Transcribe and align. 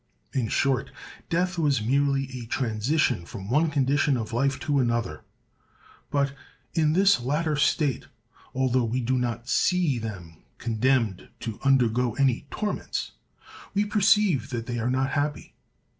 In 0.33 0.47
short, 0.47 0.89
death 1.29 1.59
was 1.59 1.83
merely 1.83 2.23
a 2.39 2.47
transition 2.47 3.23
from 3.23 3.51
one 3.51 3.69
condition 3.69 4.17
of 4.17 4.33
life 4.33 4.59
to 4.61 4.79
another; 4.79 5.23
but 6.09 6.33
in 6.73 6.93
this 6.93 7.19
latter 7.19 7.55
state, 7.55 8.07
although 8.55 8.83
we 8.83 8.99
do 8.99 9.15
not 9.19 9.47
see 9.47 9.99
them 9.99 10.37
condemned 10.57 11.29
to 11.41 11.59
undergo 11.63 12.13
any 12.15 12.47
torments, 12.49 13.11
we 13.75 13.85
perceive 13.85 14.49
that 14.49 14.65
they 14.65 14.79
are 14.79 14.89
not 14.89 15.11
happy. 15.11 15.53